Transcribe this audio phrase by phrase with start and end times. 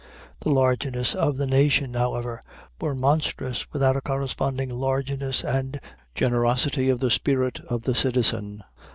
[0.39, 2.41] The largeness of the nation, however,
[2.79, 5.79] were monstrous without a corresponding largeness and
[6.15, 8.63] generosity of the spirit of the citizen.